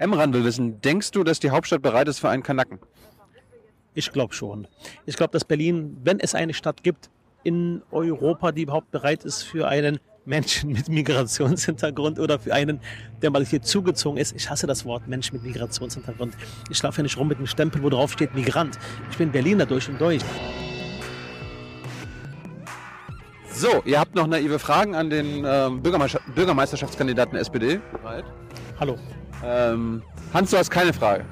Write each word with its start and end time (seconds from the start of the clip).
Emran 0.00 0.32
will 0.32 0.44
wissen, 0.44 0.80
denkst 0.80 1.10
du, 1.10 1.24
dass 1.24 1.40
die 1.40 1.50
Hauptstadt 1.50 1.82
bereit 1.82 2.08
ist 2.08 2.20
für 2.20 2.30
einen 2.30 2.42
Kanaken? 2.42 2.78
Ich 3.92 4.10
glaube 4.10 4.32
schon. 4.32 4.66
Ich 5.04 5.14
glaube, 5.14 5.32
dass 5.32 5.44
Berlin, 5.44 5.98
wenn 6.02 6.18
es 6.20 6.34
eine 6.34 6.54
Stadt 6.54 6.82
gibt 6.82 7.10
in 7.44 7.82
Europa, 7.90 8.50
die 8.50 8.62
überhaupt 8.62 8.90
bereit 8.92 9.24
ist 9.24 9.42
für 9.42 9.68
einen 9.68 10.00
Menschen 10.24 10.72
mit 10.72 10.88
Migrationshintergrund 10.88 12.18
oder 12.18 12.38
für 12.38 12.54
einen, 12.54 12.80
der 13.20 13.30
mal 13.30 13.44
hier 13.44 13.60
zugezogen 13.60 14.16
ist. 14.16 14.34
Ich 14.34 14.48
hasse 14.48 14.66
das 14.66 14.86
Wort 14.86 15.06
Mensch 15.06 15.34
mit 15.34 15.42
Migrationshintergrund. 15.42 16.34
Ich 16.70 16.82
laufe 16.82 16.96
ja 16.96 17.02
nicht 17.02 17.18
rum 17.18 17.28
mit 17.28 17.36
einem 17.36 17.46
Stempel, 17.46 17.82
wo 17.82 17.90
drauf 17.90 18.12
steht 18.12 18.34
Migrant. 18.34 18.78
Ich 19.10 19.18
bin 19.18 19.30
Berliner 19.30 19.66
durch 19.66 19.86
und 19.90 20.00
durch. 20.00 20.22
So, 23.52 23.82
ihr 23.84 24.00
habt 24.00 24.14
noch 24.14 24.26
naive 24.26 24.58
Fragen 24.58 24.94
an 24.94 25.10
den 25.10 25.44
ähm, 25.46 25.82
Bürgermeister 25.82 26.22
Bürgermeisterschaftskandidaten 26.34 27.32
der 27.32 27.42
SPD. 27.42 27.80
Bereit? 27.92 28.24
Hallo. 28.78 28.96
Ähm, 29.44 30.02
Hans, 30.34 30.50
du 30.50 30.58
hast 30.58 30.70
keine 30.70 30.92
Frage. 30.92 31.24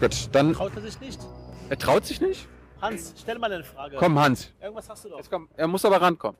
Gut, 0.00 0.28
dann. 0.32 0.52
Traut 0.54 0.72
er 0.76 0.82
sich 0.82 1.00
nicht? 1.00 1.20
Er 1.68 1.78
traut 1.78 2.04
sich 2.06 2.20
nicht? 2.20 2.46
Hans, 2.80 3.14
stell 3.20 3.38
mal 3.38 3.52
eine 3.52 3.64
Frage. 3.64 3.96
Komm, 3.98 4.18
Hans. 4.18 4.50
Irgendwas 4.60 4.88
hast 4.88 5.04
du 5.04 5.08
doch. 5.10 5.18
Jetzt 5.18 5.30
komm, 5.30 5.48
er 5.56 5.68
muss 5.68 5.84
aber 5.84 6.00
rankommen. 6.00 6.36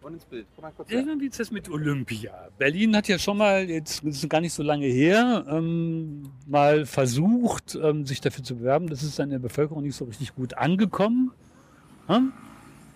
Und 0.00 0.14
ins 0.14 0.24
Bild. 0.24 0.46
Komm 0.56 0.62
mal 0.62 0.72
kurz 0.76 0.90
her. 0.90 1.04
Wie 1.18 1.26
ist 1.26 1.38
das 1.38 1.50
mit 1.52 1.68
Olympia? 1.70 2.32
Berlin 2.58 2.96
hat 2.96 3.06
ja 3.08 3.18
schon 3.18 3.36
mal, 3.38 3.68
jetzt 3.70 4.02
ist 4.02 4.22
es 4.24 4.28
gar 4.28 4.40
nicht 4.40 4.52
so 4.52 4.62
lange 4.62 4.86
her, 4.86 5.44
ähm, 5.48 6.24
mal 6.46 6.86
versucht, 6.86 7.76
ähm, 7.76 8.04
sich 8.04 8.20
dafür 8.20 8.42
zu 8.42 8.56
bewerben. 8.56 8.88
Das 8.88 9.02
ist 9.04 9.18
dann 9.18 9.26
in 9.26 9.30
der 9.32 9.38
Bevölkerung 9.38 9.82
nicht 9.84 9.94
so 9.94 10.04
richtig 10.06 10.34
gut 10.34 10.54
angekommen. 10.54 11.30
Hm? 12.08 12.32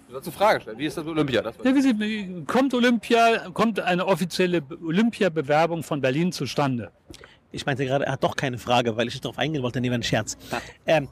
Du 0.09 0.13
sollst 0.15 0.29
eine 0.29 0.37
Frage 0.37 0.61
stellen. 0.63 0.79
Wie 0.79 0.87
ist 0.87 0.97
das 0.97 1.05
mit 1.05 1.13
Olympia? 1.13 1.43
Das 1.43 1.55
Ja, 1.63 1.75
wie 1.75 2.45
kommt 2.45 2.75
Olympia, 2.75 3.51
kommt 3.51 3.79
eine 3.79 4.05
offizielle 4.07 4.63
Be- 4.63 4.79
Olympia-Bewerbung 4.83 5.83
von 5.85 6.01
Berlin 6.01 6.33
zustande? 6.33 6.91
Ich 7.57 7.65
meinte 7.65 7.87
gerade, 7.87 8.05
er 8.05 8.13
hat 8.13 8.23
doch 8.23 8.37
keine 8.37 8.59
Frage, 8.59 8.99
weil 8.99 9.09
ich 9.09 9.15
nicht 9.15 9.25
darauf 9.25 9.39
eingehen 9.39 9.63
wollte, 9.63 9.81
nee, 9.81 9.89
war 9.89 9.97
ein 9.97 10.03
Scherz. 10.03 10.37
Ähm, 10.85 11.09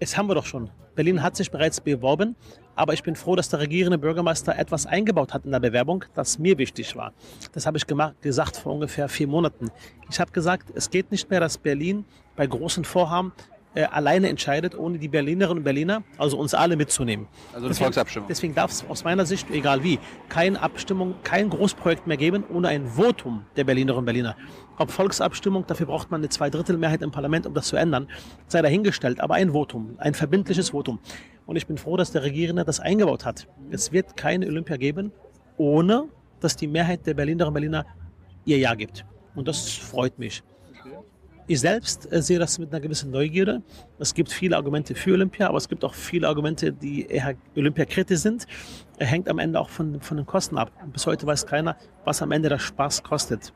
es 0.00 0.16
haben 0.16 0.26
wir 0.26 0.34
doch 0.34 0.46
schon. 0.46 0.70
Berlin 0.94 1.22
hat 1.22 1.36
sich 1.36 1.50
bereits 1.50 1.78
beworben, 1.80 2.36
aber 2.74 2.94
ich 2.94 3.02
bin 3.02 3.14
froh, 3.14 3.36
dass 3.36 3.50
der 3.50 3.60
regierende 3.60 3.98
Bürgermeister 3.98 4.58
etwas 4.58 4.86
eingebaut 4.86 5.34
hat 5.34 5.44
in 5.44 5.52
der 5.52 5.60
Bewerbung, 5.60 6.06
das 6.14 6.38
mir 6.38 6.56
wichtig 6.56 6.96
war. 6.96 7.12
Das 7.52 7.66
habe 7.66 7.76
ich 7.76 7.86
gemacht, 7.86 8.14
gesagt 8.22 8.56
vor 8.56 8.72
ungefähr 8.72 9.10
vier 9.10 9.28
Monaten. 9.28 9.70
Ich 10.10 10.18
habe 10.18 10.32
gesagt, 10.32 10.70
es 10.74 10.88
geht 10.88 11.10
nicht 11.10 11.28
mehr, 11.28 11.40
dass 11.40 11.58
Berlin 11.58 12.06
bei 12.34 12.46
großen 12.46 12.86
Vorhaben 12.86 13.32
äh, 13.78 13.84
alleine 13.84 14.28
entscheidet, 14.28 14.76
ohne 14.76 14.98
die 14.98 15.06
Berlinerinnen 15.06 15.58
und 15.58 15.62
Berliner, 15.62 16.02
also 16.16 16.36
uns 16.36 16.52
alle 16.52 16.74
mitzunehmen. 16.74 17.28
Also 17.52 17.66
eine 17.66 17.74
Volksabstimmung. 17.76 18.26
Deswegen 18.28 18.52
darf 18.52 18.72
es 18.72 18.84
aus 18.88 19.04
meiner 19.04 19.24
Sicht, 19.24 19.48
egal 19.52 19.84
wie, 19.84 20.00
keine 20.28 20.60
Abstimmung, 20.60 21.14
kein 21.22 21.48
Großprojekt 21.48 22.08
mehr 22.08 22.16
geben 22.16 22.42
ohne 22.52 22.66
ein 22.68 22.88
Votum 22.88 23.44
der 23.56 23.62
Berlinerinnen 23.62 24.00
und 24.00 24.04
Berliner. 24.04 24.36
Ob 24.78 24.90
Volksabstimmung, 24.90 25.64
dafür 25.64 25.86
braucht 25.86 26.10
man 26.10 26.22
eine 26.22 26.28
Zweidrittelmehrheit 26.28 27.02
im 27.02 27.12
Parlament, 27.12 27.46
um 27.46 27.54
das 27.54 27.68
zu 27.68 27.76
ändern, 27.76 28.08
sei 28.48 28.62
dahingestellt, 28.62 29.20
aber 29.20 29.34
ein 29.34 29.52
Votum, 29.52 29.94
ein 29.98 30.14
verbindliches 30.14 30.70
Votum. 30.70 30.98
Und 31.46 31.54
ich 31.54 31.68
bin 31.68 31.78
froh, 31.78 31.96
dass 31.96 32.10
der 32.10 32.24
Regierende 32.24 32.64
das 32.64 32.80
eingebaut 32.80 33.24
hat. 33.24 33.46
Es 33.70 33.92
wird 33.92 34.16
keine 34.16 34.48
Olympia 34.48 34.76
geben, 34.76 35.12
ohne 35.56 36.08
dass 36.40 36.56
die 36.56 36.66
Mehrheit 36.66 37.06
der 37.06 37.14
Berlinerinnen 37.14 37.48
und 37.48 37.54
Berliner 37.54 37.86
ihr 38.44 38.58
Ja 38.58 38.74
gibt. 38.74 39.04
Und 39.36 39.46
das 39.46 39.68
freut 39.70 40.18
mich. 40.18 40.42
Ich 41.50 41.60
selbst 41.60 42.12
äh, 42.12 42.20
sehe 42.22 42.38
das 42.38 42.58
mit 42.58 42.70
einer 42.70 42.80
gewissen 42.80 43.10
Neugierde. 43.10 43.62
Es 43.98 44.12
gibt 44.12 44.30
viele 44.30 44.54
Argumente 44.56 44.94
für 44.94 45.14
Olympia, 45.14 45.48
aber 45.48 45.56
es 45.56 45.68
gibt 45.68 45.82
auch 45.82 45.94
viele 45.94 46.28
Argumente, 46.28 46.72
die 46.72 47.06
eher 47.06 47.34
Olympiakritisch 47.56 48.18
sind. 48.20 48.46
Er 48.98 49.06
hängt 49.06 49.28
am 49.30 49.38
Ende 49.38 49.58
auch 49.58 49.70
von, 49.70 49.98
von 50.02 50.18
den 50.18 50.26
Kosten 50.26 50.58
ab. 50.58 50.70
Bis 50.92 51.06
heute 51.06 51.26
weiß 51.26 51.46
keiner, 51.46 51.76
was 52.04 52.20
am 52.20 52.32
Ende 52.32 52.50
der 52.50 52.58
Spaß 52.58 53.02
kostet. 53.02 53.52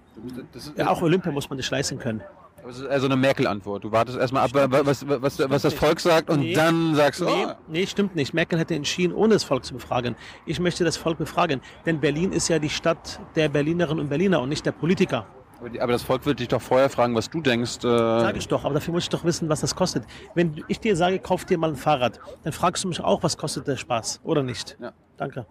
Das 0.55 0.69
ist, 0.69 0.79
Ja, 0.79 0.89
auch 0.89 1.03
Olympia 1.03 1.31
muss 1.33 1.51
man 1.51 1.59
sich 1.59 1.71
leisten 1.71 1.99
können. 1.99 2.23
das 2.65 2.79
ist 2.79 2.87
also 2.87 3.07
eine 3.07 3.17
Merkel-Antwort. 3.17 3.85
Du 3.85 3.93
wartest 3.93 4.17
erstmal 4.19 4.45
ab, 4.45 4.51
was, 4.55 5.07
was, 5.07 5.23
was, 5.39 5.51
was 5.51 5.63
das 5.63 5.75
Volk 5.75 6.01
sagt 6.01 6.31
und 6.31 6.41
Nee. 6.41 6.55
dann 6.55 6.95
sagst 6.95 7.21
du, 7.21 7.27
Nee, 7.27 7.45
oh, 7.47 7.53
nee, 7.69 7.87
stimmt 7.87 8.17
nicht. 8.17 8.33
Merkel 8.33 8.59
hätte 8.59 8.75
entschieden, 8.75 9.13
ohne 9.13 9.35
das 9.35 9.45
Volk 9.45 9.67
zu 9.67 9.75
befragen. 9.75 10.17
Ich 10.47 10.59
möchte 10.61 10.83
das 10.85 10.97
Volk 10.97 11.19
befragen, 11.19 11.61
denn 11.85 12.01
Berlin 12.01 12.33
ist 12.33 12.49
ja 12.49 12.59
die 12.59 12.71
Stadt 12.71 13.21
der 13.37 13.51
Berlinerinnen 13.51 14.01
und 14.01 14.09
Berliner 14.09 14.41
und 14.41 14.49
nicht 14.49 14.65
der 14.65 14.73
Politiker. 14.73 15.27
Aber 15.63 15.71
die- 15.71 15.81
aber 15.81 15.93
das 15.93 16.03
Volk 16.03 16.27
wird 16.27 16.41
dich 16.41 16.49
doch 16.49 16.61
vorher 16.61 16.91
fragen, 16.91 17.15
was 17.15 17.31
du 17.31 17.41
denkst. 17.41 17.79
Äh, 17.79 17.81
Sag 17.83 18.37
ich 18.37 18.49
doch, 18.49 18.65
aber 18.65 18.75
dafür 18.75 18.93
muss 18.95 19.05
ich 19.05 19.09
doch 19.11 19.23
wissen, 19.25 19.49
was 19.49 19.61
das 19.61 19.77
kostet. 19.77 20.05
Wenn 20.35 20.65
ich 20.67 20.81
dir 20.81 20.97
sage, 20.97 21.21
kauf 21.21 21.45
dir 21.45 21.57
mal 21.57 21.71
ein 21.71 21.77
Fahrrad, 21.77 22.19
dann 22.43 22.53
fragst 22.53 22.83
du 22.83 22.89
mich 22.89 23.01
auch, 23.01 23.23
was 23.23 23.37
kostet 23.37 23.69
der 23.69 23.77
Spaß, 23.77 24.21
oder 24.25 24.43
nicht? 24.43 24.77
Ja. 24.81 24.93
Danke. 25.17 25.47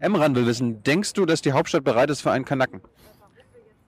Emran 0.00 0.34
will 0.34 0.44
wissen, 0.46 0.82
denkst 0.82 1.14
du, 1.14 1.24
dass 1.24 1.40
die 1.40 1.52
Hauptstadt 1.52 1.82
bereit 1.82 2.10
ist 2.10 2.20
für 2.20 2.30
einen 2.30 2.44
Kanaken? 2.44 2.82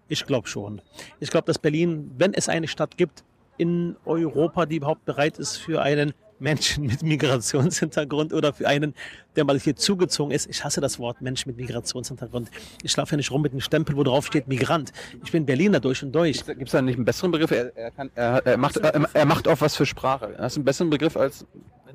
Ich 0.08 0.24
glaube 0.24 0.48
schon. 0.48 0.80
Ich 1.20 1.30
glaube, 1.30 1.44
dass 1.46 1.58
Berlin, 1.58 2.10
wenn 2.16 2.32
es 2.32 2.48
eine 2.48 2.66
Stadt 2.68 2.96
gibt 2.96 3.22
in 3.58 3.96
Europa, 4.06 4.64
die 4.64 4.76
überhaupt 4.76 5.04
bereit 5.04 5.38
ist 5.38 5.56
für 5.58 5.82
einen 5.82 6.14
Menschen 6.38 6.84
mit 6.86 7.02
Migrationshintergrund 7.02 8.32
oder 8.32 8.52
für 8.52 8.66
einen, 8.68 8.94
der 9.36 9.44
mal 9.44 9.58
hier 9.58 9.76
zugezogen 9.76 10.32
ist. 10.32 10.48
Ich 10.48 10.64
hasse 10.64 10.80
das 10.80 10.98
Wort 10.98 11.20
Mensch 11.22 11.46
mit 11.46 11.56
Migrationshintergrund. 11.56 12.50
Ich 12.82 12.96
laufe 12.96 13.12
ja 13.12 13.16
nicht 13.16 13.30
rum 13.30 13.42
mit 13.42 13.52
einem 13.52 13.60
Stempel, 13.60 13.96
wo 13.96 14.02
drauf 14.02 14.26
steht 14.26 14.48
Migrant. 14.48 14.92
Ich 15.24 15.32
bin 15.32 15.46
Berliner 15.46 15.80
durch 15.80 16.02
und 16.02 16.12
durch. 16.12 16.44
Gibt 16.44 16.62
es 16.62 16.72
da 16.72 16.82
nicht 16.82 16.96
einen 16.96 17.04
besseren 17.04 17.30
Begriff? 17.30 17.50
Er, 17.50 17.76
er, 17.76 17.90
kann, 17.90 18.10
er, 18.14 18.44
er, 18.46 18.56
macht, 18.56 18.76
er, 18.76 19.08
er 19.12 19.24
macht 19.26 19.48
auch 19.48 19.60
was 19.60 19.76
für 19.76 19.86
Sprache. 19.86 20.34
Hast 20.38 20.56
du 20.56 20.60
einen 20.60 20.64
besseren 20.64 20.90
Begriff 20.90 21.16
als. 21.16 21.46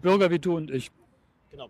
Bürger 0.02 0.32
wie 0.32 0.40
du 0.40 0.58
und 0.58 0.72
ich. 0.72 0.90
Genau. 1.52 1.70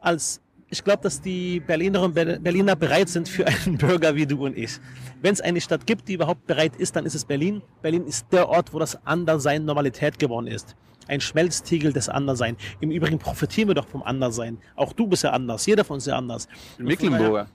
Als 0.00 0.40
ich 0.68 0.82
glaube, 0.82 1.02
dass 1.04 1.22
die 1.22 1.60
Berlinerinnen 1.60 2.08
und 2.10 2.14
Ber- 2.14 2.38
Berliner 2.40 2.74
bereit 2.76 3.08
sind 3.08 3.28
für 3.28 3.46
einen 3.46 3.78
Bürger 3.78 4.14
wie 4.16 4.26
du 4.26 4.44
und 4.44 4.58
ich. 4.58 4.78
Wenn 5.22 5.32
es 5.32 5.40
eine 5.40 5.60
Stadt 5.60 5.86
gibt, 5.86 6.08
die 6.08 6.14
überhaupt 6.14 6.46
bereit 6.46 6.76
ist, 6.76 6.96
dann 6.96 7.06
ist 7.06 7.14
es 7.14 7.24
Berlin. 7.24 7.62
Berlin 7.82 8.04
ist 8.04 8.26
der 8.32 8.48
Ort, 8.48 8.74
wo 8.74 8.78
das 8.80 8.98
Anderssein 9.06 9.64
Normalität 9.64 10.18
geworden 10.18 10.48
ist. 10.48 10.74
Ein 11.08 11.20
Schmelztiegel 11.20 11.92
des 11.92 12.08
Anderssein. 12.08 12.56
Im 12.80 12.90
Übrigen 12.90 13.18
profitieren 13.18 13.68
wir 13.68 13.74
doch 13.74 13.86
vom 13.86 14.02
Anderssein. 14.02 14.58
Auch 14.74 14.92
du 14.92 15.06
bist 15.06 15.22
ja 15.24 15.30
anders. 15.30 15.64
Jeder 15.66 15.84
von 15.84 15.94
uns 15.94 16.04
ist 16.04 16.10
ja 16.10 16.18
anders. 16.18 16.48
Mecklenburger. 16.78 17.46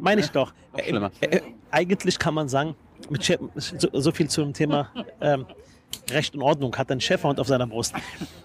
Meine 0.00 0.20
ich 0.20 0.28
doch. 0.30 0.52
noch 0.72 0.84
schlimmer. 0.84 1.10
Äh, 1.20 1.36
äh, 1.38 1.40
eigentlich 1.70 2.18
kann 2.18 2.34
man 2.34 2.48
sagen, 2.48 2.74
mit 3.08 3.24
Chef, 3.24 3.40
so, 3.54 3.88
so 3.92 4.12
viel 4.12 4.28
zum 4.28 4.52
Thema 4.52 4.90
ähm, 5.20 5.46
Recht 6.10 6.34
und 6.34 6.42
Ordnung 6.42 6.76
hat 6.76 6.90
ein 6.90 7.00
Schäferhund 7.00 7.40
auf 7.40 7.46
seiner 7.46 7.66
Brust. 7.66 7.94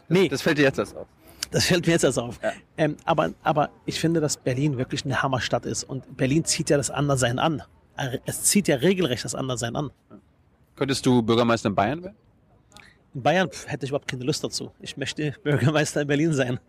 Nee, 0.08 0.30
Das 0.30 0.42
fällt 0.42 0.58
dir 0.58 0.64
jetzt 0.64 0.80
erst 0.80 0.96
auf. 0.96 1.08
das 1.52 1.66
fällt 1.66 1.86
mir 1.86 1.94
jetzt 1.94 2.04
erst 2.04 2.20
auf. 2.20 2.40
Ja. 2.42 2.52
Ähm, 2.78 2.96
aber, 3.06 3.32
aber 3.44 3.70
ich 3.86 4.00
finde, 4.00 4.22
dass 4.22 4.38
Berlin 4.38 4.78
wirklich 4.78 5.04
eine 5.06 5.22
Hammerstadt 5.22 5.66
ist. 5.66 5.84
Und 5.84 6.16
Berlin 6.18 6.46
zieht 6.46 6.70
ja 6.70 6.78
das 6.78 6.90
Anderssein 6.90 7.38
an. 7.40 7.64
Äh, 7.98 8.20
Es 8.26 8.44
zieht 8.44 8.68
ja 8.68 8.78
regelrecht 8.78 9.26
das 9.26 9.36
Anderssein 9.36 9.76
an. 9.76 9.92
Könntest 10.76 11.06
du 11.06 11.22
Bürgermeister 11.22 11.70
in 11.70 11.76
Bayern 11.76 12.04
werden? 12.04 12.16
In 13.16 13.24
Bayern 13.24 13.50
hätte 13.68 13.86
ich 13.86 13.92
überhaupt 13.92 14.10
keine 14.10 14.26
Lust 14.26 14.44
dazu. 14.44 14.72
Ich 14.82 14.98
möchte 14.98 15.34
Bürgermeister 15.44 16.02
in 16.02 16.08
Berlin 16.08 16.34
sein. 16.34 16.60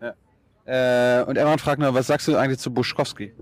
Äh, 0.65 1.23
und 1.23 1.37
Emran 1.37 1.59
fragt 1.59 1.79
noch, 1.79 1.93
was 1.93 2.07
sagst 2.07 2.27
du 2.27 2.37
eigentlich 2.37 2.59
zu 2.59 2.73
Buschkowski? 2.73 3.33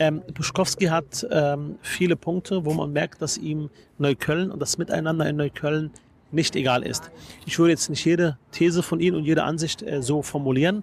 Ähm, 0.00 0.22
Buschkowski 0.34 0.86
hat 0.86 1.24
ähm, 1.30 1.78
viele 1.80 2.16
Punkte, 2.16 2.64
wo 2.64 2.74
man 2.74 2.92
merkt, 2.92 3.22
dass 3.22 3.38
ihm 3.38 3.70
Neukölln 3.98 4.50
und 4.50 4.60
das 4.60 4.78
Miteinander 4.78 5.28
in 5.28 5.36
Neukölln 5.36 5.92
nicht 6.32 6.56
egal 6.56 6.82
ist. 6.82 7.12
Ich 7.46 7.56
würde 7.60 7.70
jetzt 7.70 7.88
nicht 7.88 8.04
jede 8.04 8.36
These 8.50 8.82
von 8.82 8.98
ihm 8.98 9.14
und 9.14 9.24
jede 9.24 9.44
Ansicht 9.44 9.82
äh, 9.82 10.02
so 10.02 10.22
formulieren, 10.22 10.82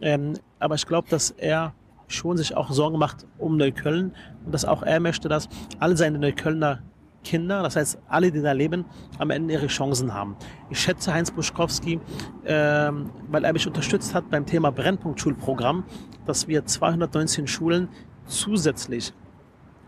ähm, 0.00 0.34
aber 0.58 0.76
ich 0.76 0.86
glaube, 0.86 1.08
dass 1.10 1.30
er 1.30 1.74
schon 2.08 2.38
sich 2.38 2.56
auch 2.56 2.70
Sorgen 2.70 2.98
macht 2.98 3.26
um 3.36 3.58
Neukölln 3.58 4.14
und 4.46 4.54
dass 4.54 4.64
auch 4.64 4.82
er 4.82 5.00
möchte, 5.00 5.28
dass 5.28 5.48
all 5.78 5.96
seine 5.98 6.18
Neuköllner 6.18 6.82
Kinder, 7.26 7.62
das 7.64 7.74
heißt 7.74 7.98
alle, 8.08 8.30
die 8.30 8.40
da 8.40 8.52
leben, 8.52 8.84
am 9.18 9.30
Ende 9.30 9.54
ihre 9.54 9.66
Chancen 9.66 10.14
haben. 10.14 10.36
Ich 10.70 10.78
schätze 10.78 11.12
Heinz 11.12 11.32
Buschkowski, 11.32 12.00
ähm, 12.46 13.10
weil 13.28 13.44
er 13.44 13.52
mich 13.52 13.66
unterstützt 13.66 14.14
hat 14.14 14.30
beim 14.30 14.46
Thema 14.46 14.70
Brennpunktschulprogramm, 14.70 15.84
dass 16.24 16.46
wir 16.46 16.64
219 16.64 17.48
Schulen 17.48 17.88
zusätzlich 18.26 19.12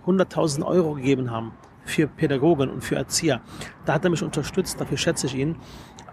100.000 0.04 0.64
Euro 0.64 0.94
gegeben 0.94 1.30
haben 1.30 1.52
für 1.84 2.08
Pädagogen 2.08 2.70
und 2.70 2.82
für 2.82 2.96
Erzieher. 2.96 3.40
Da 3.84 3.94
hat 3.94 4.04
er 4.04 4.10
mich 4.10 4.22
unterstützt, 4.22 4.80
dafür 4.80 4.96
schätze 4.98 5.28
ich 5.28 5.36
ihn. 5.36 5.56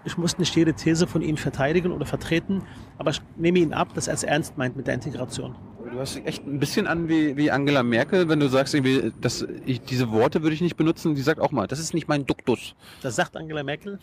Ich 0.03 0.19
muss 0.19 0.37
nicht 0.37 0.55
jede 0.55 0.73
These 0.73 1.07
von 1.07 1.23
ihm 1.23 1.37
verteidigen 1.37 1.91
oder 1.91 2.05
vertreten, 2.05 2.61
aber 2.99 3.09
ich 3.09 3.21
nehme 3.35 3.57
ihn 3.57 3.73
ab, 3.73 3.95
dass 3.95 4.07
er 4.07 4.13
es 4.13 4.23
ernst 4.23 4.57
meint 4.57 4.75
mit 4.75 4.85
der 4.85 4.93
Integration. 4.93 5.55
Du 5.91 5.99
hast 5.99 6.15
echt 6.25 6.45
ein 6.45 6.59
bisschen 6.59 6.87
an 6.87 7.09
wie, 7.09 7.37
wie 7.37 7.51
Angela 7.51 7.83
Merkel, 7.83 8.27
wenn 8.27 8.39
du 8.39 8.47
sagst, 8.47 8.73
irgendwie, 8.73 9.13
dass 9.21 9.45
ich, 9.65 9.81
diese 9.81 10.11
Worte 10.11 10.41
würde 10.41 10.53
ich 10.55 10.61
nicht 10.61 10.77
benutzen. 10.77 11.15
Die 11.15 11.21
sagt 11.21 11.39
auch 11.39 11.51
mal, 11.51 11.67
das 11.67 11.79
ist 11.79 11.93
nicht 11.93 12.07
mein 12.07 12.25
Duktus. 12.25 12.75
Das 13.01 13.15
sagt 13.15 13.37
Angela 13.37 13.63
Merkel. 13.63 13.99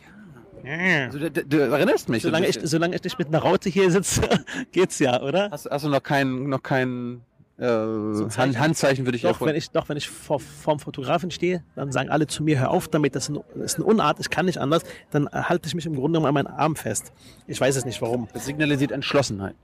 Also, 0.64 1.18
du, 1.18 1.30
du, 1.30 1.58
erinnerst 1.58 2.08
mich. 2.08 2.22
Solange 2.22 2.46
ich, 2.46 2.58
solange 2.62 2.94
ich 2.94 3.02
nicht 3.02 3.18
mit 3.18 3.28
einer 3.28 3.40
Raute 3.40 3.68
hier 3.68 3.90
sitze, 3.90 4.22
geht's 4.72 4.98
ja, 5.00 5.20
oder? 5.20 5.50
hast, 5.50 5.68
hast 5.68 5.84
du 5.84 5.88
noch 5.88 6.02
kein, 6.02 6.48
noch 6.48 6.62
kein 6.62 7.22
äh? 7.58 7.64
Hand, 7.64 8.58
Handzeichen 8.58 9.04
für 9.04 9.12
dich 9.12 9.22
Doch, 9.22 9.30
erfunden? 9.30 9.50
wenn 9.50 9.58
ich, 9.58 9.70
doch, 9.70 9.88
wenn 9.88 9.96
ich 9.96 10.08
vor, 10.08 10.38
vorm 10.38 10.78
Fotografen 10.78 11.30
stehe, 11.30 11.64
dann 11.74 11.90
sagen 11.90 12.10
alle 12.10 12.28
zu 12.28 12.44
mir, 12.44 12.60
hör 12.60 12.70
auf 12.70 12.88
damit, 12.88 13.16
das 13.16 13.24
ist, 13.24 13.30
ein, 13.30 13.40
das 13.54 13.64
ist 13.64 13.76
eine 13.76 13.86
Unart, 13.86 14.20
ich 14.20 14.30
kann 14.30 14.46
nicht 14.46 14.58
anders, 14.58 14.82
dann 15.10 15.28
halte 15.28 15.66
ich 15.66 15.74
mich 15.74 15.86
im 15.86 15.94
Grunde 15.94 16.18
genommen 16.18 16.26
an 16.26 16.44
meinen 16.44 16.54
Arm 16.54 16.76
fest. 16.76 17.12
Ich 17.46 17.60
weiß 17.60 17.76
es 17.76 17.84
nicht 17.84 18.00
warum. 18.00 18.28
Das 18.32 18.46
signalisiert 18.46 18.92
Entschlossenheit. 18.92 19.56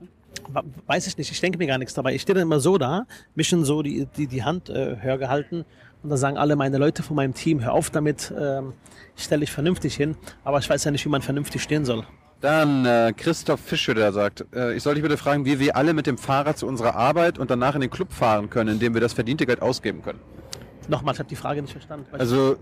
Weiß 0.87 1.07
ich 1.07 1.17
nicht, 1.17 1.31
ich 1.31 1.41
denke 1.41 1.57
mir 1.57 1.67
gar 1.67 1.77
nichts 1.77 1.93
dabei. 1.93 2.13
Ich 2.13 2.21
stehe 2.21 2.35
dann 2.35 2.43
immer 2.43 2.59
so 2.59 2.77
da, 2.77 3.05
mich 3.35 3.51
in 3.51 3.63
so 3.63 3.81
die, 3.81 4.07
die, 4.17 4.27
die 4.27 4.43
Hand 4.43 4.69
äh, 4.69 4.97
höher 5.01 5.17
gehalten 5.17 5.65
Und 6.03 6.09
da 6.09 6.17
sagen 6.17 6.37
alle 6.37 6.55
meine 6.55 6.77
Leute 6.77 7.03
von 7.03 7.15
meinem 7.15 7.33
Team, 7.33 7.61
hör 7.61 7.73
auf 7.73 7.89
damit, 7.89 8.33
ähm, 8.37 8.73
stell 9.15 9.41
dich 9.41 9.51
vernünftig 9.51 9.95
hin. 9.95 10.15
Aber 10.43 10.59
ich 10.59 10.69
weiß 10.69 10.83
ja 10.83 10.91
nicht, 10.91 11.05
wie 11.05 11.09
man 11.09 11.21
vernünftig 11.21 11.61
stehen 11.61 11.85
soll. 11.85 12.05
Dann 12.41 12.85
äh, 12.85 13.13
Christoph 13.15 13.59
Fische, 13.59 13.93
der 13.93 14.13
sagt, 14.13 14.45
äh, 14.55 14.73
ich 14.73 14.83
soll 14.83 14.93
dich 14.93 15.03
bitte 15.03 15.17
fragen, 15.17 15.43
wie 15.43 15.59
wir 15.59 15.75
alle 15.75 15.93
mit 15.93 16.07
dem 16.07 16.17
Fahrrad 16.17 16.57
zu 16.57 16.67
unserer 16.67 16.95
Arbeit 16.95 17.37
und 17.37 17.51
danach 17.51 17.75
in 17.75 17.81
den 17.81 17.89
Club 17.89 18.13
fahren 18.13 18.49
können, 18.49 18.75
indem 18.75 18.93
wir 18.93 19.01
das 19.01 19.11
verdiente 19.11 19.45
Geld 19.45 19.61
ausgeben 19.61 20.01
können. 20.01 20.19
Nochmal, 20.87 21.13
ich 21.13 21.19
habe 21.19 21.29
die 21.29 21.35
Frage 21.35 21.61
nicht 21.61 21.73
verstanden. 21.73 22.07
Also 22.13 22.55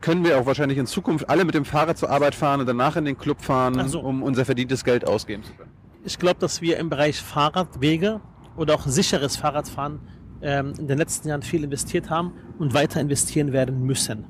können 0.00 0.24
wir 0.24 0.38
auch 0.38 0.46
wahrscheinlich 0.46 0.78
in 0.78 0.86
Zukunft 0.86 1.28
alle 1.28 1.44
mit 1.44 1.54
dem 1.54 1.64
Fahrrad 1.64 1.98
zur 1.98 2.10
Arbeit 2.10 2.34
fahren 2.34 2.60
und 2.60 2.66
danach 2.66 2.96
in 2.96 3.04
den 3.04 3.18
Club 3.18 3.42
fahren, 3.42 3.86
so. 3.88 4.00
um 4.00 4.22
unser 4.22 4.44
verdientes 4.44 4.82
Geld 4.84 5.06
ausgeben 5.06 5.42
zu 5.42 5.52
können. 5.52 5.70
Ich 6.06 6.18
glaube, 6.18 6.38
dass 6.40 6.62
wir 6.62 6.78
im 6.78 6.88
Bereich 6.88 7.20
Fahrradwege 7.20 8.20
oder 8.56 8.74
auch 8.74 8.86
sicheres 8.86 9.36
Fahrradfahren 9.36 9.98
ähm, 10.40 10.72
in 10.78 10.86
den 10.86 10.98
letzten 10.98 11.28
Jahren 11.28 11.42
viel 11.42 11.64
investiert 11.64 12.08
haben 12.10 12.32
und 12.58 12.72
weiter 12.74 13.00
investieren 13.00 13.52
werden 13.52 13.82
müssen. 13.84 14.24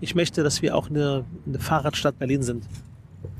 Ich 0.00 0.14
möchte, 0.14 0.42
dass 0.44 0.62
wir 0.62 0.76
auch 0.76 0.88
eine, 0.88 1.24
eine 1.46 1.58
Fahrradstadt 1.58 2.18
Berlin 2.18 2.42
sind. 2.42 2.64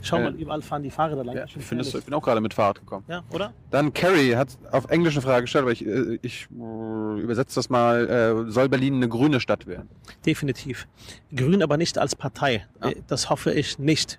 Schau 0.02 0.16
Ja. 0.16 0.24
mal, 0.24 0.34
überall 0.34 0.60
fahren 0.62 0.82
die 0.82 0.90
Fahrräder 0.90 1.22
lang. 1.24 1.36
Ja, 1.36 1.44
Ich 1.44 1.50
ich, 1.50 1.52
find's 1.54 1.68
finde 1.68 1.82
es- 1.82 1.86
herrlich. 1.88 2.00
ich 2.00 2.04
bin 2.06 2.14
auch 2.14 2.22
gerade 2.22 2.40
mit 2.40 2.52
Fahrrad 2.54 2.80
gekommen. 2.80 3.04
ja, 3.08 3.22
oder? 3.30 3.52
Dann 3.70 3.92
Carrie 3.94 4.34
hat 4.34 4.58
auf 4.72 4.90
Englisch 4.90 5.14
eine 5.14 5.22
Frage 5.22 5.42
gestellt, 5.42 5.62
aber 5.62 5.70
ich, 5.72 5.86
äh, 5.86 6.18
ich 6.22 6.48
äh, 6.50 7.20
übersetze 7.20 7.54
das 7.54 7.70
mal. 7.70 8.44
Äh, 8.48 8.50
soll 8.50 8.68
Berlin 8.68 8.96
eine 8.96 9.08
grüne 9.08 9.38
Stadt 9.38 9.68
werden? 9.68 9.88
Definitiv. 10.26 10.88
Grün 11.34 11.62
aber 11.62 11.76
nicht 11.76 11.96
als 11.98 12.16
Partei. 12.16 12.66
Ah. 12.80 12.88
Äh, 12.88 12.96
Das 13.06 13.30
hoffe 13.30 13.52
ich 13.52 13.78
nicht. 13.78 14.18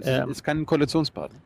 Es 0.00 0.06
Ähm, 0.06 0.30
ist 0.30 0.42
kein 0.42 0.64
Koalitionspartner. 0.64 1.38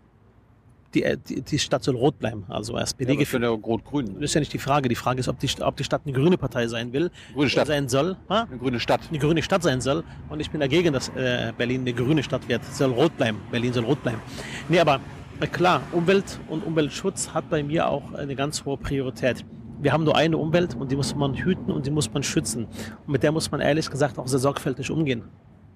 Die, 0.94 1.02
äh, 1.02 1.18
die, 1.18 1.42
die 1.42 1.58
Stadt 1.58 1.84
soll 1.84 1.96
rot 1.96 2.18
bleiben. 2.18 2.44
Also 2.48 2.76
SPD 2.78 3.12
Ja, 3.12 3.24
finde 3.24 3.48
ja 3.48 3.52
rot-grün. 3.52 4.14
Das 4.14 4.24
ist 4.24 4.34
ja 4.34 4.40
nicht 4.40 4.52
die 4.52 4.58
Frage. 4.58 4.88
Die 4.88 4.94
Frage 4.94 5.20
ist, 5.20 5.28
ob 5.28 5.38
die, 5.38 5.48
ob 5.60 5.76
die 5.76 5.84
Stadt 5.84 6.02
eine 6.04 6.14
grüne 6.14 6.38
Partei 6.38 6.66
sein 6.66 6.92
will. 6.92 7.10
Grüne 7.34 7.50
Stadt. 7.50 7.66
Sein 7.66 7.88
soll. 7.88 8.16
Ha? 8.28 8.44
Eine 8.44 8.58
grüne 8.58 8.80
Stadt. 8.80 9.00
eine 9.08 9.18
grüne 9.18 9.42
Stadt 9.42 9.62
sein 9.62 9.80
soll. 9.80 10.04
Und 10.30 10.40
ich 10.40 10.50
bin 10.50 10.60
dagegen, 10.60 10.92
dass 10.92 11.08
äh, 11.10 11.52
Berlin 11.56 11.82
eine 11.82 11.92
grüne 11.92 12.22
Stadt 12.22 12.48
wird. 12.48 12.62
Es 12.62 12.78
soll 12.78 12.90
rot 12.90 13.16
bleiben. 13.16 13.38
Berlin 13.50 13.72
soll 13.72 13.84
rot 13.84 14.02
bleiben. 14.02 14.20
Nee, 14.68 14.80
aber 14.80 15.00
äh, 15.40 15.46
klar, 15.46 15.82
Umwelt 15.92 16.40
und 16.48 16.64
Umweltschutz 16.64 17.30
hat 17.34 17.48
bei 17.50 17.62
mir 17.62 17.88
auch 17.88 18.12
eine 18.14 18.34
ganz 18.34 18.64
hohe 18.64 18.76
Priorität. 18.76 19.44
Wir 19.80 19.92
haben 19.92 20.02
nur 20.04 20.16
eine 20.16 20.36
Umwelt 20.36 20.74
und 20.74 20.90
die 20.90 20.96
muss 20.96 21.14
man 21.14 21.34
hüten 21.34 21.70
und 21.70 21.86
die 21.86 21.90
muss 21.90 22.12
man 22.12 22.22
schützen. 22.22 22.64
Und 23.06 23.12
mit 23.12 23.22
der 23.22 23.30
muss 23.30 23.50
man 23.50 23.60
ehrlich 23.60 23.88
gesagt 23.88 24.18
auch 24.18 24.26
sehr 24.26 24.40
sorgfältig 24.40 24.90
umgehen. 24.90 25.22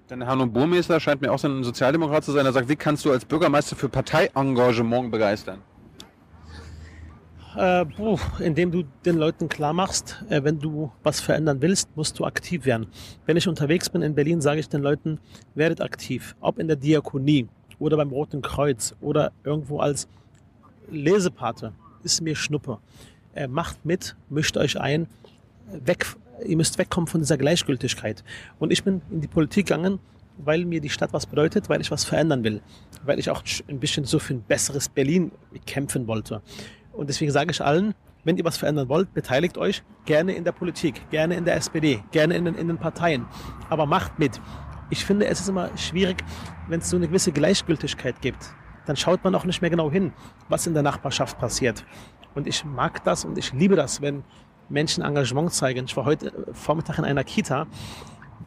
Denn 0.09 0.25
Hanno 0.25 0.45
Burmeister 0.45 0.99
scheint 0.99 1.21
mir 1.21 1.31
auch 1.31 1.39
so 1.39 1.47
ein 1.47 1.63
Sozialdemokrat 1.63 2.23
zu 2.23 2.31
sein. 2.31 2.45
Er 2.45 2.51
sagt, 2.51 2.67
wie 2.67 2.75
kannst 2.75 3.05
du 3.05 3.11
als 3.11 3.25
Bürgermeister 3.25 3.75
für 3.75 3.89
Parteiengagement 3.89 5.11
begeistern? 5.11 5.59
Äh, 7.55 7.85
puh, 7.85 8.17
indem 8.39 8.71
du 8.71 8.83
den 9.05 9.17
Leuten 9.17 9.47
klar 9.47 9.73
machst, 9.73 10.23
äh, 10.29 10.43
wenn 10.43 10.59
du 10.59 10.91
was 11.03 11.21
verändern 11.21 11.61
willst, 11.61 11.95
musst 11.95 12.17
du 12.17 12.25
aktiv 12.25 12.65
werden. 12.65 12.87
Wenn 13.27 13.37
ich 13.37 13.47
unterwegs 13.47 13.89
bin 13.89 14.01
in 14.01 14.15
Berlin, 14.15 14.41
sage 14.41 14.59
ich 14.59 14.69
den 14.69 14.81
Leuten, 14.81 15.19
werdet 15.53 15.79
aktiv. 15.79 16.35
Ob 16.41 16.57
in 16.57 16.67
der 16.67 16.77
Diakonie 16.77 17.47
oder 17.77 17.97
beim 17.97 18.09
Roten 18.09 18.41
Kreuz 18.41 18.95
oder 19.01 19.31
irgendwo 19.43 19.79
als 19.79 20.07
Lesepate, 20.89 21.73
ist 22.03 22.21
mir 22.21 22.35
Schnuppe. 22.35 22.79
Äh, 23.35 23.47
macht 23.47 23.85
mit, 23.85 24.15
mischt 24.29 24.57
euch 24.57 24.81
ein, 24.81 25.07
weg, 25.71 26.07
ihr 26.45 26.57
müsst 26.57 26.77
wegkommen 26.77 27.07
von 27.07 27.21
dieser 27.21 27.37
Gleichgültigkeit. 27.37 28.23
Und 28.59 28.71
ich 28.71 28.83
bin 28.83 29.01
in 29.11 29.21
die 29.21 29.27
Politik 29.27 29.67
gegangen, 29.67 29.99
weil 30.37 30.65
mir 30.65 30.81
die 30.81 30.89
Stadt 30.89 31.13
was 31.13 31.25
bedeutet, 31.25 31.69
weil 31.69 31.81
ich 31.81 31.91
was 31.91 32.03
verändern 32.03 32.43
will. 32.43 32.61
Weil 33.05 33.19
ich 33.19 33.29
auch 33.29 33.43
ein 33.67 33.79
bisschen 33.79 34.05
so 34.05 34.19
für 34.19 34.33
ein 34.33 34.41
besseres 34.41 34.89
Berlin 34.89 35.31
kämpfen 35.65 36.07
wollte. 36.07 36.41
Und 36.91 37.09
deswegen 37.09 37.31
sage 37.31 37.51
ich 37.51 37.61
allen, 37.61 37.93
wenn 38.23 38.37
ihr 38.37 38.45
was 38.45 38.57
verändern 38.57 38.89
wollt, 38.89 39.13
beteiligt 39.13 39.57
euch 39.57 39.83
gerne 40.05 40.33
in 40.33 40.43
der 40.43 40.53
Politik, 40.53 41.09
gerne 41.09 41.35
in 41.35 41.45
der 41.45 41.55
SPD, 41.55 42.03
gerne 42.11 42.35
in 42.35 42.45
den, 42.45 42.55
in 42.55 42.67
den 42.67 42.77
Parteien. 42.77 43.25
Aber 43.69 43.85
macht 43.85 44.17
mit. 44.17 44.39
Ich 44.89 45.05
finde, 45.05 45.25
es 45.25 45.41
ist 45.41 45.49
immer 45.49 45.75
schwierig, 45.77 46.23
wenn 46.67 46.79
es 46.79 46.89
so 46.89 46.97
eine 46.97 47.07
gewisse 47.07 47.31
Gleichgültigkeit 47.31 48.21
gibt. 48.21 48.53
Dann 48.85 48.95
schaut 48.95 49.23
man 49.23 49.33
auch 49.35 49.45
nicht 49.45 49.61
mehr 49.61 49.69
genau 49.69 49.91
hin, 49.91 50.13
was 50.49 50.67
in 50.67 50.73
der 50.73 50.83
Nachbarschaft 50.83 51.37
passiert. 51.39 51.85
Und 52.35 52.47
ich 52.47 52.65
mag 52.65 53.03
das 53.03 53.25
und 53.25 53.37
ich 53.37 53.53
liebe 53.53 53.75
das, 53.75 54.01
wenn 54.01 54.23
Menschen 54.73 55.03
Engagement 55.03 55.53
zeigen. 55.53 55.85
Ich 55.85 55.95
war 55.95 56.03
heute 56.03 56.27
äh, 56.27 56.53
Vormittag 56.53 56.97
in 56.97 57.05
einer 57.05 57.23
Kita. 57.23 57.67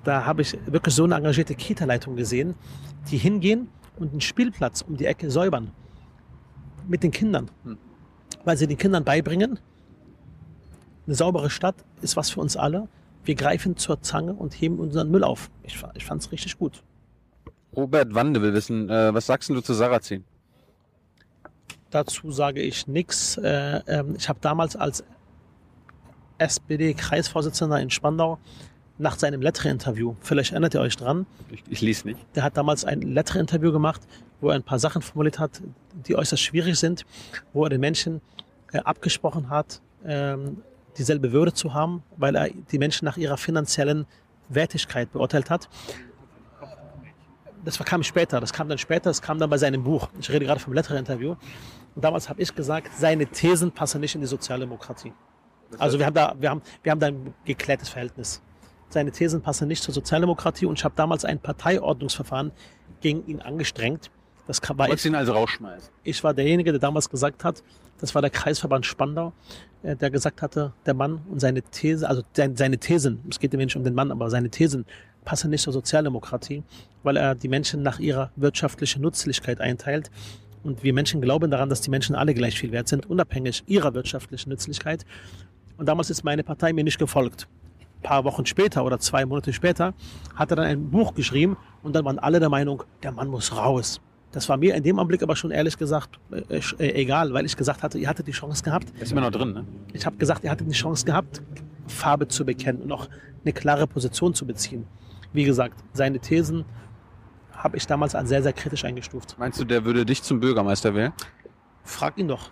Da 0.04 0.26
habe 0.26 0.42
ich 0.42 0.58
wirklich 0.66 0.94
so 0.94 1.04
eine 1.04 1.14
engagierte 1.14 1.54
Kita-Leitung 1.54 2.16
gesehen, 2.16 2.54
die 3.10 3.16
hingehen 3.16 3.68
und 3.96 4.10
einen 4.10 4.20
Spielplatz 4.20 4.82
um 4.82 4.96
die 4.96 5.06
Ecke 5.06 5.30
säubern. 5.30 5.70
Mit 6.86 7.02
den 7.02 7.10
Kindern. 7.10 7.50
Weil 8.44 8.56
sie 8.56 8.66
den 8.66 8.76
Kindern 8.76 9.04
beibringen, 9.04 9.58
eine 11.06 11.14
saubere 11.14 11.50
Stadt 11.50 11.76
ist 12.02 12.16
was 12.16 12.30
für 12.30 12.40
uns 12.40 12.56
alle. 12.56 12.88
Wir 13.24 13.36
greifen 13.36 13.76
zur 13.76 14.02
Zange 14.02 14.34
und 14.34 14.54
heben 14.54 14.78
unseren 14.78 15.10
Müll 15.10 15.24
auf. 15.24 15.50
Ich, 15.62 15.82
ich 15.94 16.04
fand 16.04 16.22
es 16.22 16.32
richtig 16.32 16.58
gut. 16.58 16.82
Robert 17.74 18.14
Wande 18.14 18.42
will 18.42 18.52
wissen, 18.54 18.88
äh, 18.88 19.14
was 19.14 19.26
sagst 19.26 19.48
du 19.48 19.60
zu 19.60 19.74
Sarrazin? 19.74 20.24
Dazu 21.90 22.30
sage 22.30 22.62
ich 22.62 22.86
nichts. 22.86 23.36
Äh, 23.36 23.80
ähm, 23.86 24.14
ich 24.16 24.28
habe 24.28 24.38
damals 24.40 24.76
als 24.76 25.04
SPD-Kreisvorsitzender 26.38 27.80
in 27.80 27.90
Spandau 27.90 28.38
nach 28.98 29.18
seinem 29.18 29.42
Lettre-Interview, 29.42 30.14
vielleicht 30.20 30.52
erinnert 30.52 30.74
ihr 30.74 30.80
euch 30.80 30.96
dran, 30.96 31.26
Ich, 31.50 31.62
ich 31.68 31.80
lese 31.82 32.08
nicht. 32.08 32.18
der 32.34 32.42
hat 32.42 32.56
damals 32.56 32.84
ein 32.84 33.02
Lettre-Interview 33.02 33.70
gemacht, 33.70 34.00
wo 34.40 34.48
er 34.48 34.54
ein 34.54 34.62
paar 34.62 34.78
Sachen 34.78 35.02
formuliert 35.02 35.38
hat, 35.38 35.60
die 36.06 36.16
äußerst 36.16 36.42
schwierig 36.42 36.78
sind, 36.78 37.04
wo 37.52 37.64
er 37.64 37.70
den 37.70 37.80
Menschen 37.80 38.20
äh, 38.72 38.78
abgesprochen 38.78 39.50
hat, 39.50 39.80
ähm, 40.06 40.62
dieselbe 40.96 41.32
Würde 41.32 41.52
zu 41.52 41.74
haben, 41.74 42.02
weil 42.16 42.36
er 42.36 42.48
die 42.48 42.78
Menschen 42.78 43.04
nach 43.04 43.18
ihrer 43.18 43.36
finanziellen 43.36 44.06
Wertigkeit 44.48 45.12
beurteilt 45.12 45.50
hat. 45.50 45.68
Das 47.64 47.78
kam 47.78 48.02
später, 48.02 48.40
das 48.40 48.52
kam 48.52 48.68
dann 48.68 48.78
später, 48.78 49.10
das 49.10 49.20
kam 49.20 49.38
dann 49.38 49.50
bei 49.50 49.58
seinem 49.58 49.82
Buch. 49.82 50.08
Ich 50.20 50.30
rede 50.30 50.44
gerade 50.46 50.60
vom 50.60 50.72
Lettre-Interview. 50.72 51.34
Und 51.94 52.04
damals 52.04 52.28
habe 52.28 52.40
ich 52.40 52.54
gesagt, 52.54 52.90
seine 52.96 53.26
Thesen 53.26 53.72
passen 53.72 54.00
nicht 54.00 54.14
in 54.14 54.20
die 54.20 54.26
Sozialdemokratie. 54.26 55.12
Also 55.78 55.98
wir 55.98 56.06
haben 56.06 56.14
da, 56.14 56.34
wir 56.38 56.50
haben, 56.50 56.62
wir 56.82 56.92
haben 56.92 57.00
da 57.00 57.06
ein 57.08 57.34
geklärtes 57.44 57.88
Verhältnis. 57.88 58.42
Seine 58.88 59.10
Thesen 59.10 59.42
passen 59.42 59.66
nicht 59.68 59.82
zur 59.82 59.92
Sozialdemokratie 59.92 60.66
und 60.66 60.78
ich 60.78 60.84
habe 60.84 60.94
damals 60.96 61.24
ein 61.24 61.38
Parteiordnungsverfahren 61.40 62.52
gegen 63.00 63.26
ihn 63.26 63.40
angestrengt. 63.40 64.10
Das 64.46 64.60
kam- 64.62 64.78
war 64.78 64.88
ich, 64.88 65.04
ihn 65.04 65.16
also 65.16 65.32
rausschmeißen? 65.32 65.90
ich 66.04 66.22
war 66.22 66.32
derjenige, 66.32 66.70
der 66.70 66.78
damals 66.80 67.10
gesagt 67.10 67.42
hat, 67.42 67.64
das 67.98 68.14
war 68.14 68.22
der 68.22 68.30
Kreisverband 68.30 68.86
Spandau, 68.86 69.32
äh, 69.82 69.96
der 69.96 70.08
gesagt 70.10 70.40
hatte, 70.40 70.72
der 70.86 70.94
Mann 70.94 71.20
und 71.28 71.40
seine 71.40 71.62
These, 71.62 72.08
also 72.08 72.22
sein- 72.32 72.54
seine 72.54 72.78
Thesen, 72.78 73.24
es 73.28 73.40
geht 73.40 73.52
ihm 73.54 73.58
nicht 73.58 73.74
um 73.74 73.82
den 73.82 73.94
Mann, 73.94 74.12
aber 74.12 74.30
seine 74.30 74.48
Thesen 74.50 74.86
passen 75.24 75.50
nicht 75.50 75.62
zur 75.62 75.72
Sozialdemokratie, 75.72 76.62
weil 77.02 77.16
er 77.16 77.34
die 77.34 77.48
Menschen 77.48 77.82
nach 77.82 77.98
ihrer 77.98 78.30
wirtschaftlichen 78.36 79.02
Nützlichkeit 79.02 79.60
einteilt. 79.60 80.12
Und 80.62 80.84
wir 80.84 80.92
Menschen 80.94 81.20
glauben 81.20 81.50
daran, 81.50 81.68
dass 81.68 81.80
die 81.80 81.90
Menschen 81.90 82.14
alle 82.14 82.32
gleich 82.34 82.56
viel 82.58 82.70
wert 82.70 82.86
sind, 82.86 83.06
unabhängig 83.06 83.64
ihrer 83.66 83.94
wirtschaftlichen 83.94 84.50
Nützlichkeit. 84.50 85.04
Und 85.76 85.86
damals 85.86 86.10
ist 86.10 86.24
meine 86.24 86.42
Partei 86.42 86.72
mir 86.72 86.84
nicht 86.84 86.98
gefolgt. 86.98 87.48
Ein 87.98 88.02
paar 88.02 88.24
Wochen 88.24 88.46
später 88.46 88.84
oder 88.84 88.98
zwei 88.98 89.24
Monate 89.26 89.52
später 89.52 89.94
hat 90.34 90.50
er 90.50 90.56
dann 90.56 90.66
ein 90.66 90.90
Buch 90.90 91.14
geschrieben 91.14 91.56
und 91.82 91.94
dann 91.94 92.04
waren 92.04 92.18
alle 92.18 92.40
der 92.40 92.48
Meinung, 92.48 92.82
der 93.02 93.12
Mann 93.12 93.28
muss 93.28 93.56
raus. 93.56 94.00
Das 94.32 94.48
war 94.48 94.56
mir 94.56 94.74
in 94.74 94.82
dem 94.82 94.98
Augenblick 94.98 95.22
aber 95.22 95.34
schon 95.34 95.50
ehrlich 95.50 95.78
gesagt 95.78 96.18
äh, 96.30 96.60
äh, 96.78 97.02
egal, 97.02 97.32
weil 97.32 97.46
ich 97.46 97.56
gesagt 97.56 97.82
hatte, 97.82 97.98
ihr 97.98 98.08
hattet 98.08 98.26
die 98.26 98.32
Chance 98.32 98.62
gehabt. 98.62 98.92
Er 98.96 99.02
ist 99.02 99.12
immer 99.12 99.22
noch 99.22 99.30
drin, 99.30 99.52
ne? 99.52 99.64
Ich 99.92 100.04
habe 100.04 100.16
gesagt, 100.16 100.44
ihr 100.44 100.50
hattet 100.50 100.68
die 100.68 100.74
Chance 100.74 101.06
gehabt, 101.06 101.42
Farbe 101.86 102.28
zu 102.28 102.44
bekennen 102.44 102.82
und 102.82 102.92
auch 102.92 103.08
eine 103.44 103.52
klare 103.52 103.86
Position 103.86 104.34
zu 104.34 104.46
beziehen. 104.46 104.86
Wie 105.32 105.44
gesagt, 105.44 105.82
seine 105.92 106.18
Thesen 106.18 106.64
habe 107.52 107.76
ich 107.76 107.86
damals 107.86 108.14
als 108.14 108.28
sehr, 108.28 108.42
sehr 108.42 108.52
kritisch 108.52 108.84
eingestuft. 108.84 109.36
Meinst 109.38 109.58
du, 109.60 109.64
der 109.64 109.84
würde 109.84 110.04
dich 110.04 110.22
zum 110.22 110.40
Bürgermeister 110.40 110.94
wählen? 110.94 111.12
Frag 111.84 112.18
ihn 112.18 112.28
doch. 112.28 112.50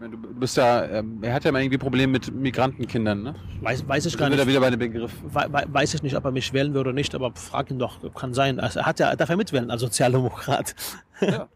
Du 0.00 0.16
bist 0.40 0.56
ja, 0.56 0.84
ähm, 0.86 1.18
er 1.22 1.32
hat 1.34 1.44
ja 1.44 1.52
mal 1.52 1.60
irgendwie 1.62 1.78
Probleme 1.78 2.12
mit 2.12 2.32
Migrantenkindern, 2.34 3.22
ne? 3.22 3.34
Weiß, 3.62 3.86
weiß 3.88 4.06
ich 4.06 4.18
gar 4.18 4.28
nicht. 4.28 4.46
wieder 4.46 4.60
bei 4.60 4.70
dem 4.70 4.78
Begriff. 4.80 5.12
Wei- 5.24 5.46
wei- 5.50 5.64
Weiß 5.68 5.94
ich 5.94 6.02
nicht, 6.02 6.16
ob 6.16 6.24
er 6.24 6.30
mich 6.32 6.52
wählen 6.52 6.74
würde 6.74 6.90
oder 6.90 6.94
nicht, 6.94 7.14
aber 7.14 7.32
frag 7.34 7.70
ihn 7.70 7.78
doch. 7.78 7.98
Kann 8.14 8.34
sein. 8.34 8.60
Also 8.60 8.80
er 8.80 8.86
hat 8.86 8.98
ja, 9.00 9.08
er 9.08 9.16
darf 9.16 9.28
ja 9.30 9.36
mitwählen 9.36 9.70
als 9.70 9.80
Sozialdemokrat. 9.80 10.74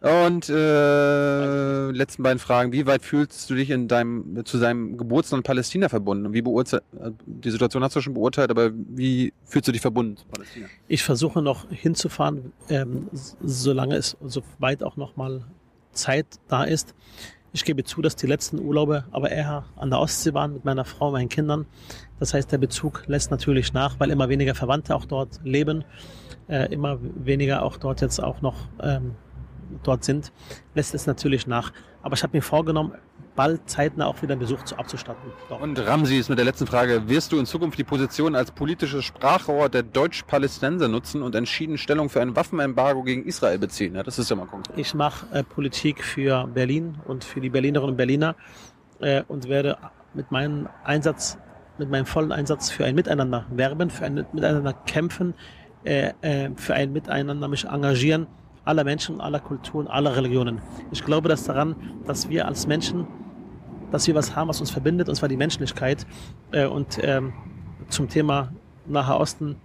Und 0.00 0.48
äh, 0.48 1.90
letzten 1.90 2.22
beiden 2.22 2.38
Fragen. 2.38 2.70
Wie 2.70 2.86
weit 2.86 3.02
fühlst 3.02 3.50
du 3.50 3.56
dich 3.56 3.70
in 3.70 3.88
deinem, 3.88 4.44
zu 4.44 4.56
seinem 4.56 4.96
Geburtsland 4.96 5.42
Palästina 5.44 5.88
verbunden? 5.88 6.26
Und 6.26 6.32
Wie 6.34 6.42
beurteil, 6.42 6.82
äh, 7.00 7.10
die 7.26 7.50
Situation 7.50 7.82
hast 7.82 7.96
du 7.96 8.00
schon 8.00 8.14
beurteilt, 8.14 8.50
aber 8.52 8.70
wie 8.72 9.32
fühlst 9.44 9.66
du 9.66 9.72
dich 9.72 9.80
verbunden 9.80 10.16
zu 10.16 10.24
Palästina? 10.26 10.66
Ich 10.86 11.02
versuche 11.02 11.42
noch 11.42 11.68
hinzufahren, 11.70 12.52
ähm, 12.68 13.08
solange 13.42 13.96
es, 13.96 14.16
soweit 14.24 14.84
auch 14.84 14.96
noch 14.96 15.16
mal 15.16 15.42
Zeit 15.94 16.26
da 16.46 16.62
ist. 16.62 16.94
Ich 17.52 17.64
gebe 17.64 17.82
zu, 17.82 18.02
dass 18.02 18.14
die 18.14 18.26
letzten 18.26 18.58
Urlaube 18.58 19.04
aber 19.10 19.30
eher 19.30 19.64
an 19.76 19.90
der 19.90 20.00
Ostsee 20.00 20.34
waren 20.34 20.52
mit 20.52 20.64
meiner 20.64 20.84
Frau, 20.84 21.10
meinen 21.10 21.30
Kindern. 21.30 21.66
Das 22.18 22.34
heißt, 22.34 22.52
der 22.52 22.58
Bezug 22.58 23.04
lässt 23.06 23.30
natürlich 23.30 23.72
nach, 23.72 23.98
weil 23.98 24.10
immer 24.10 24.28
weniger 24.28 24.54
Verwandte 24.54 24.94
auch 24.94 25.06
dort 25.06 25.40
leben, 25.44 25.84
äh, 26.48 26.72
immer 26.72 26.98
weniger 27.00 27.62
auch 27.62 27.78
dort 27.78 28.02
jetzt 28.02 28.22
auch 28.22 28.42
noch 28.42 28.68
ähm, 28.82 29.14
dort 29.82 30.04
sind, 30.04 30.32
lässt 30.74 30.94
es 30.94 31.06
natürlich 31.06 31.46
nach. 31.46 31.72
Aber 32.02 32.14
ich 32.14 32.22
habe 32.22 32.36
mir 32.36 32.42
vorgenommen, 32.42 32.92
bald 33.38 33.70
zeitnah 33.70 34.06
auch 34.06 34.20
wieder 34.20 34.32
einen 34.32 34.40
Besuch 34.40 34.64
zu 34.64 34.76
abzustatten. 34.76 35.30
Doch. 35.48 35.60
Und 35.60 35.78
Ramsis 35.78 36.28
mit 36.28 36.38
der 36.38 36.44
letzten 36.44 36.66
Frage. 36.66 37.08
Wirst 37.08 37.30
du 37.30 37.38
in 37.38 37.46
Zukunft 37.46 37.78
die 37.78 37.84
Position 37.84 38.34
als 38.34 38.50
politisches 38.50 39.04
Sprachrohr 39.04 39.68
der 39.68 39.84
Deutsch-Palästinenser 39.84 40.88
nutzen 40.88 41.22
und 41.22 41.36
entschieden 41.36 41.78
Stellung 41.78 42.10
für 42.10 42.20
ein 42.20 42.34
Waffenembargo 42.34 43.04
gegen 43.04 43.24
Israel 43.24 43.58
beziehen? 43.58 43.94
Ja, 43.94 44.02
das 44.02 44.18
ist 44.18 44.28
ja 44.28 44.34
mal 44.34 44.46
konkret. 44.46 44.76
Ich 44.76 44.92
mache 44.92 45.26
äh, 45.32 45.44
Politik 45.44 46.02
für 46.02 46.48
Berlin 46.48 46.98
und 47.06 47.22
für 47.22 47.40
die 47.40 47.48
Berlinerinnen 47.48 47.92
und 47.92 47.96
Berliner 47.96 48.34
äh, 48.98 49.22
und 49.28 49.48
werde 49.48 49.78
mit 50.14 50.32
meinem 50.32 50.68
Einsatz, 50.82 51.38
mit 51.78 51.90
meinem 51.90 52.06
vollen 52.06 52.32
Einsatz 52.32 52.70
für 52.70 52.84
ein 52.86 52.96
Miteinander 52.96 53.46
werben, 53.50 53.88
für 53.88 54.04
ein 54.04 54.14
Miteinander 54.14 54.72
kämpfen, 54.72 55.34
äh, 55.84 56.12
äh, 56.22 56.50
für 56.56 56.74
ein 56.74 56.92
Miteinander 56.92 57.46
mich 57.46 57.66
engagieren, 57.66 58.26
aller 58.64 58.82
Menschen, 58.82 59.20
aller 59.20 59.38
Kulturen, 59.38 59.86
aller 59.86 60.16
Religionen. 60.16 60.60
Ich 60.90 61.04
glaube 61.04 61.28
das 61.28 61.44
daran, 61.44 61.76
dass 62.04 62.28
wir 62.28 62.48
als 62.48 62.66
Menschen, 62.66 63.06
dass 63.90 64.06
wir 64.06 64.14
was 64.14 64.34
haben, 64.36 64.48
was 64.48 64.60
uns 64.60 64.70
verbindet, 64.70 65.08
und 65.08 65.14
zwar 65.14 65.28
die 65.28 65.36
Menschlichkeit. 65.36 66.06
Äh, 66.52 66.66
und 66.66 66.98
ähm, 67.02 67.32
zum 67.88 68.08
Thema 68.08 68.52
Nahe 68.86 69.16
Osten, 69.18 69.56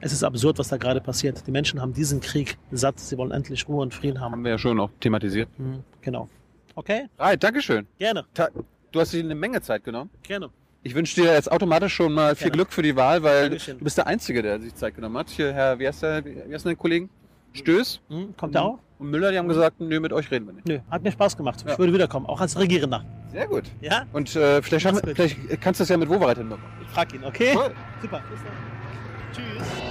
es 0.00 0.12
ist 0.12 0.24
absurd, 0.24 0.58
was 0.58 0.68
da 0.68 0.76
gerade 0.78 1.00
passiert. 1.00 1.46
Die 1.46 1.50
Menschen 1.52 1.80
haben 1.80 1.92
diesen 1.92 2.20
Krieg 2.20 2.58
satt, 2.72 2.98
sie 2.98 3.16
wollen 3.18 3.30
endlich 3.30 3.68
Ruhe 3.68 3.82
und 3.82 3.94
Frieden 3.94 4.20
haben. 4.20 4.32
Haben 4.32 4.44
wir 4.44 4.50
ja 4.52 4.58
schon 4.58 4.78
auch 4.80 4.90
thematisiert. 5.00 5.48
Mhm, 5.58 5.84
genau. 6.00 6.28
Okay, 6.74 7.06
Right, 7.18 7.42
Dankeschön. 7.42 7.86
gerne, 7.98 8.24
Ta 8.34 8.48
du 8.90 9.00
hast 9.00 9.12
dir 9.12 9.20
eine 9.22 9.34
Menge 9.34 9.60
Zeit 9.60 9.84
genommen. 9.84 10.10
gerne. 10.22 10.48
Ich 10.84 10.94
wünsche 10.96 11.14
dir 11.20 11.32
jetzt 11.32 11.52
automatisch 11.52 11.94
schon 11.94 12.12
mal 12.12 12.34
viel 12.34 12.46
Gerne. 12.46 12.56
Glück 12.56 12.72
für 12.72 12.82
die 12.82 12.96
Wahl, 12.96 13.22
weil 13.22 13.50
Dankeschön. 13.50 13.78
du 13.78 13.84
bist 13.84 13.96
der 13.98 14.06
Einzige, 14.08 14.42
der 14.42 14.58
sich 14.60 14.74
Zeit 14.74 14.96
genommen 14.96 15.16
hat. 15.16 15.30
Hier, 15.30 15.52
Herr, 15.52 15.78
wie 15.78 15.86
heißt 15.86 16.02
der, 16.02 16.24
wie 16.24 16.52
heißt 16.52 16.66
der 16.66 16.74
Kollegen? 16.74 17.08
Stöß 17.52 18.00
Mhm, 18.08 18.36
kommt 18.36 18.54
er 18.56 18.64
auch? 18.64 18.78
Und 19.02 19.10
Müller, 19.10 19.32
die 19.32 19.38
haben 19.38 19.48
gesagt, 19.48 19.80
nö, 19.80 20.00
mit 20.00 20.12
euch 20.12 20.30
reden 20.30 20.46
wir 20.46 20.52
nicht. 20.54 20.66
Nö, 20.66 20.78
hat 20.90 21.02
mir 21.02 21.12
Spaß 21.12 21.36
gemacht. 21.36 21.62
Ja. 21.66 21.72
Ich 21.72 21.78
würde 21.78 21.92
wiederkommen, 21.92 22.26
auch 22.26 22.40
als 22.40 22.58
Regierender. 22.58 23.04
Sehr 23.32 23.46
gut. 23.46 23.64
Ja? 23.80 24.06
Und 24.12 24.34
äh, 24.36 24.62
vielleicht, 24.62 24.86
haben, 24.86 25.00
vielleicht 25.14 25.60
kannst 25.60 25.80
du 25.80 25.82
das 25.82 25.88
ja 25.88 25.96
mit 25.96 26.08
Wovereit 26.08 26.38
hinbekommen. 26.38 26.70
Ich 26.80 26.88
frag 26.88 27.12
ihn, 27.12 27.24
okay? 27.24 27.52
Cool. 27.54 27.72
Super. 28.00 28.22
Bis 28.30 28.40
dann. 28.42 29.58
Tschüss. 29.58 29.81